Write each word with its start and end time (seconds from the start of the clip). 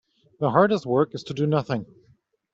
The 0.39 0.49
hardest 0.49 0.87
work 0.87 1.13
is 1.13 1.21
to 1.25 1.33
do 1.35 1.45
nothing. 1.45 1.85